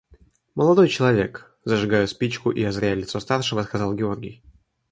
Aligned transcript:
–Молодой 0.55 0.87
человек,– 0.89 1.55
зажигая 1.63 2.07
спичку 2.07 2.49
и 2.49 2.63
озаряя 2.63 2.95
лицо 2.95 3.19
старшего, 3.19 3.61
сказал 3.61 3.93
Георгий. 3.93 4.41